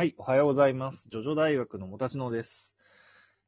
[0.00, 1.10] はい、おはようございます。
[1.10, 2.74] ジョジョ大学のもたちのです。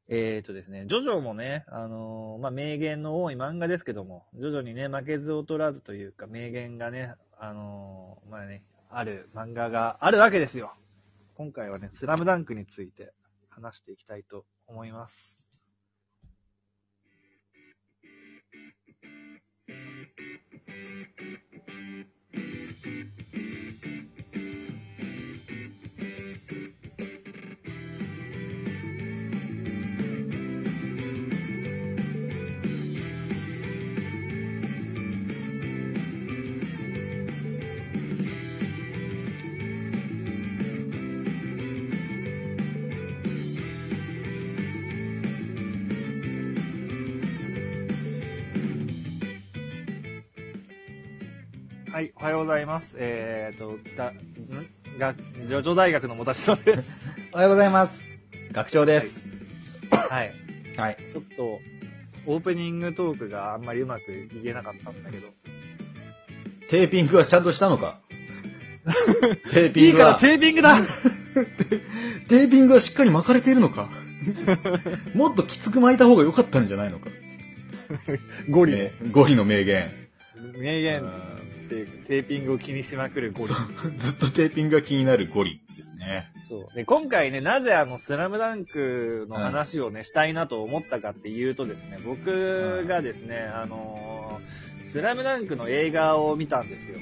[0.07, 10.75] えーとですね、ジョジョもね、あのーまあ、名言の多い漫画ですけども、徐々にね、負けず劣らずというか、名言がね、あのーまあね、ある漫画があるわけですよ。
[11.37, 13.15] 今回はね、スラムダンクについて
[13.49, 15.42] 話していきたいと思います。
[52.03, 52.97] はい、おはようございます。
[52.99, 54.99] えーと、だ、ん？
[54.99, 57.07] が、ジョジョ大学のもたちのです。
[57.33, 58.05] おはようございます。
[58.51, 59.25] 学長です。
[59.89, 60.35] はい。
[60.77, 60.97] はい。
[61.13, 61.61] ちょっと、
[62.27, 65.29] オープニングトークがあんまりうまくいけなかったんだけど。
[66.69, 68.01] テーピングはちゃんとしたのか？
[69.53, 70.79] テーピいいからングは、テーピングだ
[72.27, 73.89] テーピングはしっかり巻かれているのか？
[75.15, 77.11] もっときつく巻いた方が良かったんじゃないのか？
[78.51, 78.73] ゴリ。
[78.73, 79.89] ねゴリの名言。
[80.59, 81.32] 名言うん
[81.67, 83.53] ってテーピングを気にしまくるゴリ
[83.99, 86.33] ずっとテーピングが気になるゴリですね。
[86.49, 86.77] そう。
[86.77, 96.99] で、今回ね、なぜあの、スラムダンクの話をね、したいなと思ったかっていうとですね、僕がですね、あのースラムダンクの映画を見たんですよ。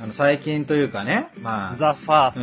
[0.00, 2.38] あの、最近というかね、まあ、ザ・ファースう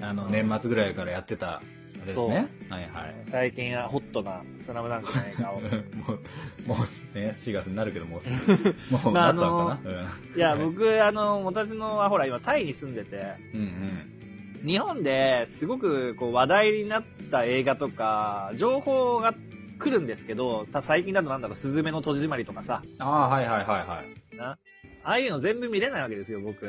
[0.00, 0.04] ん。
[0.04, 1.62] あの、年末ぐらいからやってた、
[2.08, 2.48] ですね。
[2.68, 3.14] はいはい。
[3.26, 5.60] 最近はホットなスラムダンクの映画を。
[5.60, 6.76] もう、も
[7.14, 13.60] うね、4月になるけど、もうすぐ、 もうまあなったのかな、いや、僕、あの、もたちのはほら、今タイに住んでて、うん。
[13.60, 14.18] うん
[14.64, 19.32] 日本ですごくこう話題になった映画とか、情報が
[19.78, 23.02] 来るんですけど、た最近だとなんだろう、スズメの戸締まりとかさ、うん。
[23.02, 24.02] ああ、はいはいはいは
[24.32, 24.36] い。
[24.36, 24.58] な。
[25.04, 26.66] ああいうの全部見れないわけですよ、僕。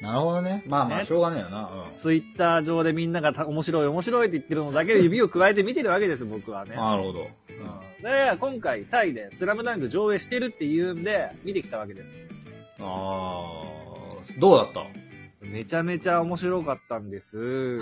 [0.00, 0.62] なるほどね。
[0.66, 1.70] まあまあ、ねしょうがねえよな。
[1.96, 6.78] ツイッター上でみんながた面白い面白いって言ってるのだけで指を加えて見てるわけですよ、僕はねうん。。
[6.78, 7.20] なるほど。
[7.20, 7.28] うん
[8.02, 12.14] だから今回タイでスラムダンク上映してるっていうんで見てきたわけです。
[12.78, 12.84] ああ、
[14.38, 14.84] どうだった？
[15.40, 17.78] めちゃめちゃ面白かったんです。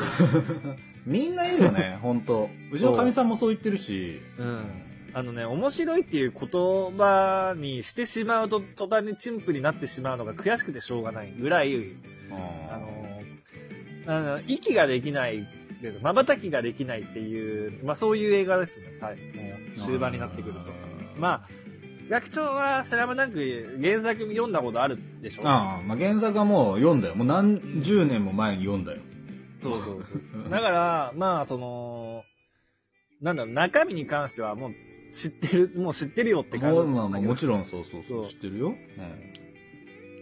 [1.06, 2.48] みんないいよね、ほんと。
[2.70, 4.20] うちのかみさんもそう言ってるし。
[4.38, 4.64] うん。
[5.14, 6.40] あのね、面白いっていう言
[6.96, 11.92] 葉にしてしまうと途端に陳腐になってしまうのが悔しくてしょうがないぐらい、
[12.30, 13.22] あの、
[14.06, 15.46] あの息ができない、
[16.02, 19.16] 瞬きができないっていう、まあそういう映画ですね、はい。
[19.16, 19.20] も
[19.76, 20.60] う終盤になってくると。
[21.18, 21.48] まあ、
[22.08, 25.42] 学長はスラムダンク原作読んだことあるでしょ？
[25.46, 27.14] ああ、まあ原作はもう読んだよ。
[27.16, 29.00] もう何十年も前に読んだよ。
[29.60, 30.02] そうそうそう
[30.44, 30.50] うん。
[30.50, 32.24] だから、まあ、その、
[33.22, 34.72] なんだろう、中身に関してはもう
[35.12, 38.68] 知ってる、もう知ってるよって感じもうまあまあもちろろんそうそうそう、そう知ってるよ。
[38.68, 38.76] うん。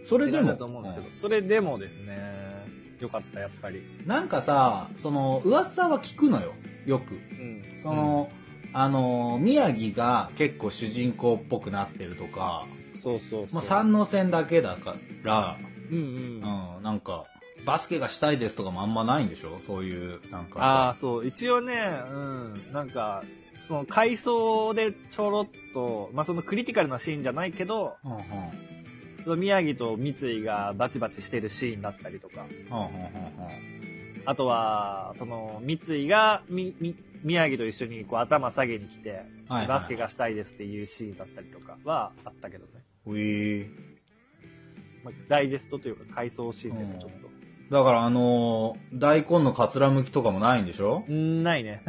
[0.05, 2.17] それでも、だと思うんですけど、それでもですね、
[2.99, 3.79] よかった、やっぱり。
[3.79, 6.53] うんなんかさ、その、噂は聞くのよ。
[6.85, 7.15] よく。
[7.15, 7.63] うん。
[7.81, 8.31] その、
[8.73, 13.47] あの、宮城が結構主人公っぽくなってるとか、そうそうそう。
[13.51, 15.57] まあ、三能線だけだから、
[15.91, 16.75] うんうん。
[16.77, 17.25] うん、なんか、
[17.65, 19.59] バスケがしたいですとかもあんまないんでしょ？
[19.59, 20.59] そういう、なんか。
[20.63, 21.27] ああ、そう。
[21.27, 21.75] 一応ね、
[22.09, 22.73] うん。
[22.73, 23.23] なんか、
[23.57, 28.21] その回想でちょろっと、まあそのクリティカルなシーンじゃないけど、うんうん。
[29.23, 32.91] その宮城と三井がバチバチしてるシーンだったりとか、うんうんうん
[34.23, 42.71] あとは、その、三井が、み、み、宮城と一緒にこう頭下げに来て、はいはいバスケがしたいですっていうシーンだったりとかはあったけどね。
[43.07, 43.13] うん。
[43.15, 43.65] うい
[45.03, 47.40] まあ、ダイジェストというか回想シーンでもちょっと。
[47.71, 51.05] だからあのー大根のかつらむきとかもないんでしょ？
[51.07, 51.81] んーないね。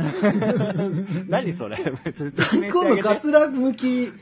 [1.29, 1.77] 何それ？
[2.05, 4.13] 別に説大根明してあげてのかつらむき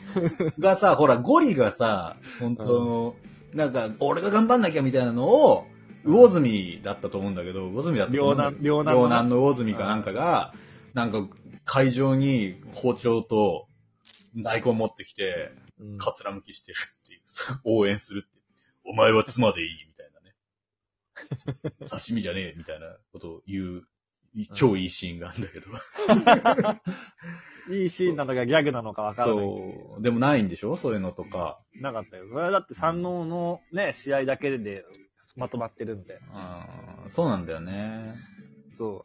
[0.58, 3.14] がさ、 ほら、ゴリがさ、本当の、
[3.52, 5.66] なんか、俺が頑張んなきゃみたいなのを、
[6.04, 9.36] 魚住だったと思うんだけど、魚住だったと思うんだけど両南両南の？
[9.42, 10.54] 魚住かなんかが、
[10.94, 11.28] なんか、
[11.66, 13.68] 会場に包丁と
[14.34, 17.20] 大根持ってきて、うんかつらむきしてるっていう、
[17.64, 18.40] 応援するって。
[18.86, 19.89] お前は妻でいい。
[21.88, 23.82] 刺身じゃねえみたいなことを言う、
[24.34, 25.66] い超いいシーンがあるんだけど。
[27.74, 29.44] いいシーンなのかギャグなのかわからない。
[29.44, 30.02] そう。
[30.02, 30.76] でもないんでしょ？
[30.76, 31.60] そういうのとか。
[31.74, 32.26] なかったよ。
[32.28, 34.84] それはだって三能のね、試合だけで
[35.36, 36.14] まとまってるんで。
[37.04, 38.14] うんそうなんだよね。
[38.72, 39.04] そ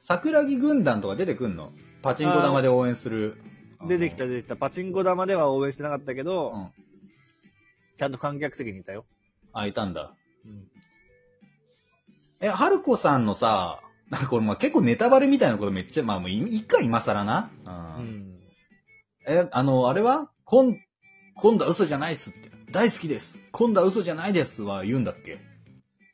[0.00, 1.72] 桜木軍団とか出てくんの？
[2.02, 3.36] パチンコ玉で応援する。
[3.84, 3.88] う。
[3.88, 4.56] 出てきた出てきた。
[4.56, 6.68] パチンコ玉では応援してなかったけど、うん。
[7.96, 9.06] ちゃんと観客席にいたよ。
[9.52, 10.14] あ、いたんだ。
[10.44, 10.68] うん。
[12.44, 13.80] え、春子さんのさ、
[14.10, 17.50] なんかこれまあ結構ネタバレみたいなことめっちゃ、まあもういいっか今更な。
[17.64, 17.70] う。
[17.70, 18.40] うんん。
[19.26, 20.76] え、あの、あれは今、
[21.36, 22.50] 今度は嘘じゃないっすって。
[22.70, 23.40] 大好きです。
[23.50, 25.38] 今度は嘘じゃないですは言うんだっけ？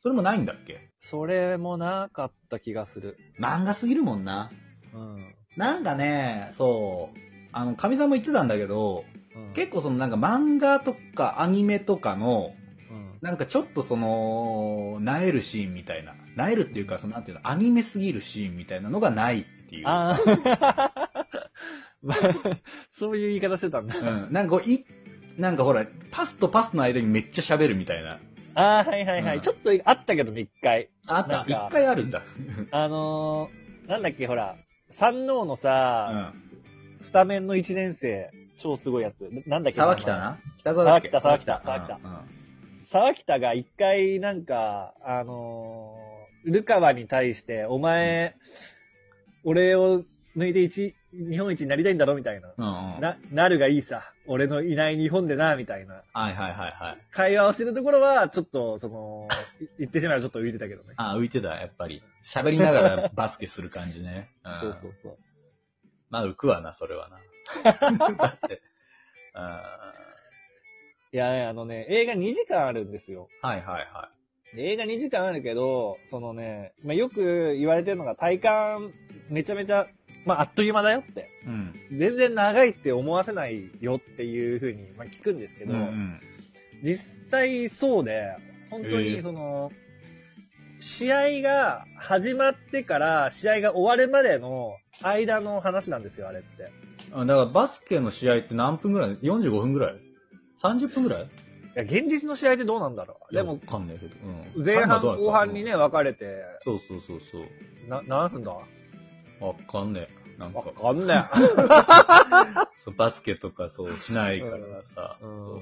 [0.01, 0.89] それもないんだっけ？
[1.01, 3.17] それもなかった気がする。
[3.37, 4.51] 漫画すぎるもんな。
[4.93, 5.35] うん。
[5.57, 7.17] なんかね、そう、
[7.51, 9.03] あの、神さんも言ってたんだけど、
[9.35, 12.53] うん結構そのなんか漫画とかアニメとかの、
[12.89, 13.17] うん。
[13.21, 16.15] なんかちょっとその、萎えるシーンみたいな。
[16.37, 19.83] 萎えるっていうか、そのなんていうの、アニメすぎるシーンみたいなのがないっていう。
[19.87, 20.19] あ
[22.93, 23.95] そういう言い方してたんだ。
[23.97, 24.33] うん。
[24.33, 24.85] なんかこう、い、
[25.37, 28.19] なんかほら、パスとパスの間にめっちゃ喋るみたいな。
[28.55, 29.35] ああ、はいはいはい。
[29.37, 30.89] うんちょっとあったけどね、一回。
[31.07, 32.23] あった、一回あるんだ。
[32.71, 34.57] あのー、なんだっけ、ほら、
[34.89, 36.33] 三能のうさ、
[36.99, 37.03] ん。
[37.03, 39.21] スタメンの一年生、超すごいやつ。
[39.31, 40.39] ななんだっけ沢北な？
[40.57, 41.09] 北沢だっけ？
[41.09, 41.99] 沢北沢北
[42.83, 46.10] 沢北が一回なんか、あのー、
[46.45, 48.35] ルカワに対して、お前、
[49.43, 50.03] 俺を
[50.35, 52.53] 抜いて一、日本一になりたいんだろみたいな。
[52.57, 53.01] うんうん。
[53.01, 54.13] な、なるがいいさ。
[54.27, 56.03] 俺のいない日本でな、みたいな。
[56.13, 56.97] はいはいはいはい。
[57.11, 59.27] 会話をしてるところは、ちょっと、その、
[59.59, 60.93] い 言ってしまえばちょっと浮いてたけどね。
[60.97, 62.03] あ、浮いてた、やっぱり。
[62.23, 64.29] 喋りながらバスケする感じね。
[64.45, 65.17] うんそうそうそう。
[66.09, 67.19] まあ浮くわな、それはな。
[68.17, 68.61] だって。
[69.33, 69.93] あ
[71.13, 73.27] いやね、あのね、映画2時間あるんですよ。
[73.43, 74.20] ーはいはいはで
[74.55, 78.91] 映画2時間あるけど、そのね、まあ、よく言われてるのが体感
[79.29, 79.87] めちゃめちゃ、
[80.25, 81.29] まあ、あっという間だよって。
[81.45, 81.47] い。
[81.47, 81.73] うん。
[81.97, 86.21] 全然長いって思わせないよっていうふうに、まあ、聞くんですけど、うんうん
[86.83, 88.35] 実際そうで、
[88.71, 89.71] 本当ええにその、
[90.79, 96.71] 試合が始まってから試合が終わるまでの間の話なんですよ、あれって。
[97.13, 99.95] あだからバスケの試合って何分ぐらい ?45 分ぐらい
[100.59, 101.27] ?30 分ぐらいい？
[101.75, 103.33] や、現実の試合ってどうなんだろう。
[103.33, 104.15] でもかんないけど。
[104.55, 107.43] うん前半後半にね、分かれて、そうそうそうそう。
[107.89, 108.51] な、何分だ？
[109.39, 110.39] わかんねえ。
[110.39, 111.23] なんわか、かんね
[112.75, 115.17] そうバスケとかそうしないからさ。
[115.21, 115.61] うんそう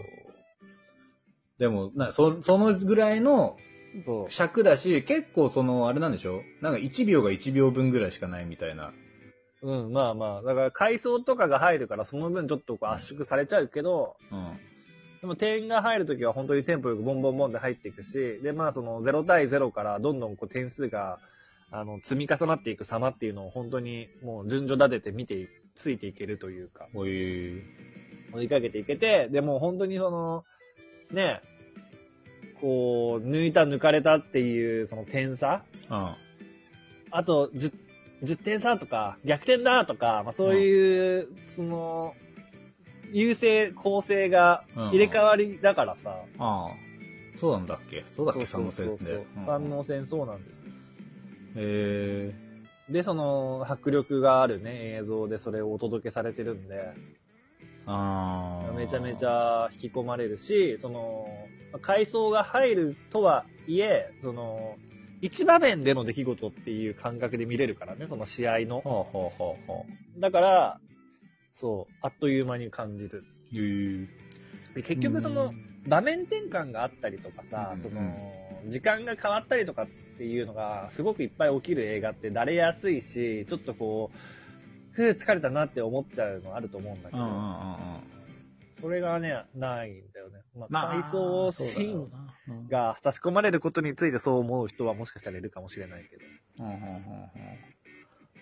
[1.60, 3.58] でも、な、そ、そのぐらいの。
[4.30, 6.42] 尺だし、結構その、あれなんでしょ？
[6.62, 8.94] なんか1秒が1秒分ぐらいしかないみたいな。
[9.62, 10.42] うん、まあまあ。
[10.42, 14.58] だから、階層とかが入るから、その分ちょっとこう圧縮されちゃうけど、うん。
[15.22, 21.20] でも点が入るときは本当にテンポよくボンボンボンで入っていくし、で、まあその0対0からどんどんこう点数が、
[21.72, 30.46] あの、積み重なっていく様っていうのを本当にもう順序立てて見てい、ついていけるというか、追いかけていけて、でもう本当にその、
[31.12, 31.42] ね、
[32.62, 36.16] こう、抜いた抜かれたっていうその点差うん。
[37.12, 37.74] あと、10、
[38.24, 42.16] 10点差とか、逆転だとか、まあそういう、その、
[43.12, 46.24] 優勢、構成が入れ替わりだからさ。
[46.38, 46.72] ああ。
[47.38, 48.04] そうなんだっけ？
[48.06, 48.46] そうだっけ？
[48.46, 49.26] そうそうそうそう。
[49.46, 50.66] 三能戦そうなんです。
[51.56, 52.34] へ
[52.86, 52.92] え。
[52.92, 56.94] で、その、迫力があるね、映像でそれをお届けされてるんで、
[57.86, 58.74] ああ。
[58.74, 61.28] めちゃめちゃ引き込まれるし、その、
[61.82, 64.76] 階層が入るとはいえ、その、
[65.22, 68.78] 一場面での出来事っていう感覚で見れるからね、その試合の。
[68.78, 70.20] はあはあはあはあ。
[70.20, 70.80] だから、
[71.60, 73.26] そう、あっという間に感じる。
[74.76, 75.54] で結局その、
[75.88, 78.02] 場面転換があったりとかさ、うんその、
[78.68, 88.10] 時間が変わったりとかっていうのが、すごくいっぱい起きる映画って慣れやすいし、ちょっとこう、ふう疲れたなって思っちゃうのあると思うんだけど。
[88.72, 90.40] それがね、ないんだよね。
[90.56, 96.66] まあ、まあ回想シーンが差し込まれることについてそう思う人はもしかしたらいるかもしれないけど。
[96.66, 97.79] うんうんうんうん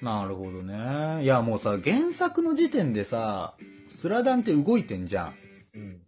[0.02, 1.24] なるほどね。
[1.24, 3.56] いや、もうさ、原作の時点でさ、
[3.90, 5.36] スラダンって動いてんじゃん。
[5.74, 6.02] うん。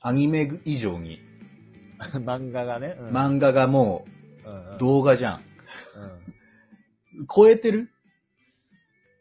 [0.00, 1.20] アニメ以上に。
[2.14, 2.96] 漫画がね。
[2.98, 4.06] うん漫画がも
[4.46, 5.34] うんうんう動画じゃん。
[5.36, 7.90] うん超えてる？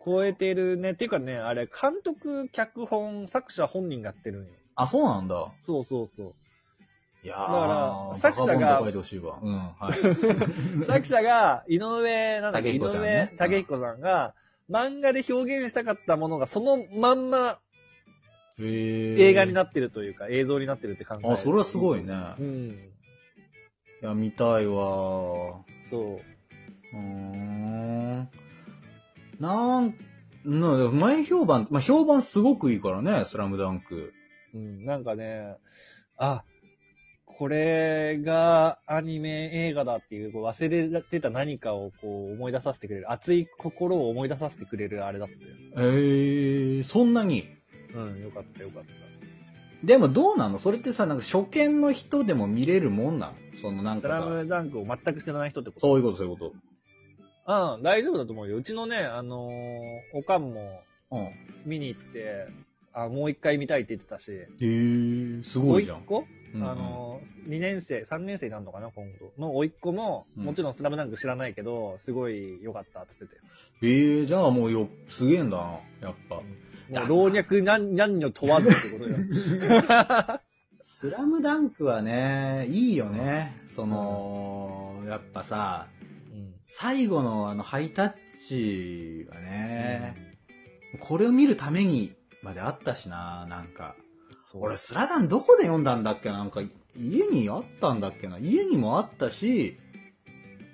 [0.06, 0.92] 超えてるね。
[0.92, 4.54] っていうかね、あれ、監督、脚本、作者本人がやってるんよ。
[4.75, 5.51] あ、そうなんだ。
[5.60, 6.34] そうそうそう。
[7.22, 8.82] いやだからー作者が。
[8.82, 10.86] うん、はい。
[10.88, 14.34] 作者が、井上、なんだっけ、井上武彦さんが、
[14.70, 17.60] 漫画で表現したかったものがそのまんま
[18.60, 22.14] 映画になってるというか、映像になってるって考えあ、それはすごいね。
[22.40, 22.90] うん。
[24.02, 24.74] いや、見たいわ
[25.90, 26.22] そ
[26.94, 26.96] う。
[26.96, 28.30] うーん。
[29.40, 29.96] なん、
[30.46, 34.14] な前評判、まあ、評判すごくいいからね、スラムダンク。
[34.54, 35.56] うん、なんかね、
[36.18, 36.44] あ、
[37.39, 45.39] これがアニメ映画だっていう、こう忘れてた何かをこう思い出させてくれる、熱い心を思い出させてくれるあれだったよ。
[45.77, 47.48] えー、そんなに？
[47.96, 48.89] うん、よかったよかった。
[49.88, 50.60] でもどうなの？
[50.60, 53.34] それってさ、なんか初見の人でも見れるもんなの？
[53.62, 55.79] そのなんスラかさ、ムダンクを全く知らない人ってこと？
[55.79, 56.51] そういうことそういうこ
[57.48, 57.74] と。
[57.74, 58.58] うん、大丈夫だと思うよ。
[58.58, 60.81] うちのね、あのーおかんも
[61.12, 61.29] うん。
[61.65, 62.48] 見に行って、
[62.93, 64.31] あ、もう一回見たいって言ってたし。
[64.31, 65.98] へえ、すごいじゃん。
[65.98, 66.25] 甥っ子？
[66.53, 69.31] うんうんあのー、2年生、3年生になるのかな、今度。
[69.38, 73.41] の甥っ子も、うんもちろんスラムダンク知らないけど、すごい良かったって言ってて。
[73.84, 76.36] ええじゃあもうよ、すげえんだな、やっぱ。
[76.38, 76.43] も
[77.05, 79.17] う老若男男女問わずってことよ。
[80.81, 83.55] スラムダンクはね、いいよね。
[83.67, 85.88] その、やっぱさ、
[86.34, 88.13] うん最後のあのハイタッ
[88.48, 90.15] チはね、
[91.00, 93.96] これを見るためにまであったしな、なんか。
[94.53, 96.38] 俺、スラダンどこで読んだんだっけな？
[96.39, 96.62] なんか、
[96.98, 98.39] 家にあったんだっけな？
[98.39, 99.77] 家にもあったし、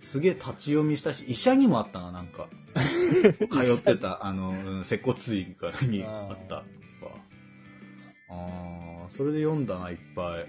[0.01, 2.47] すげえ立ち読みしたし、医者にもあったな、なんか。
[3.51, 6.63] 通ってた、あの、うん接骨院かにあったわ。
[8.29, 10.45] あーそれで読んだな、いっぱい。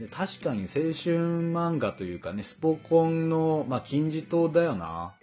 [0.00, 5.14] で確かに青春漫画というかね、スポコンの、まあ、金字塔だよな。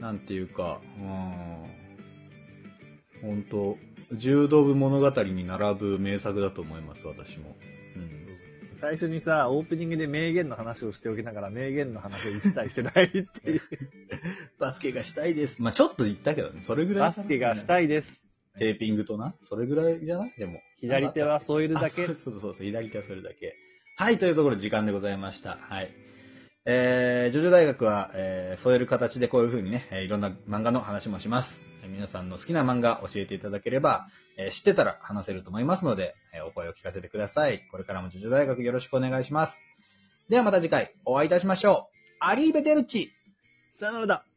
[0.00, 1.81] なんていうか、うん。
[3.22, 3.78] 本当
[4.12, 7.56] 柔道部物語に並ぶ名作だと思います、私も。
[7.96, 8.10] うん。
[8.74, 13.60] 最初にさ、オープニングで名言の話をしておきながら、名言の話を一切してないっていう。
[14.58, 15.62] バスケがしたいです。
[15.62, 17.84] まあちょっと言ったけどね、それぐらいバスケがしたい。
[17.86, 18.26] いです。
[18.58, 20.34] テーピングとな、それぐらいじゃない？
[20.36, 20.60] でも。
[20.76, 23.54] 左手は添えるだけあそうそうそう左手はそれだけ。
[23.96, 25.58] はい、というところで時間でございました。
[25.60, 25.90] はい。
[26.64, 31.66] えー、ジョジョ大学は、えー、添える形でこういう風にね、いろんな漫画の話もします。
[31.88, 37.66] 皆さんの好きな漫画教えていただければ、えー知ってたら話せると思いますので、えーお声を聞かせてください。
[37.72, 39.64] これからもジョジョ大学よろしくお願いします。
[40.28, 41.96] ではまた次回お会いいたしましょう。
[42.20, 43.10] アリーベテルチ
[43.68, 44.31] さよならだ。